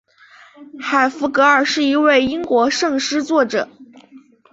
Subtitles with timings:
[0.79, 3.69] 海弗格尔是一位英国圣诗作者。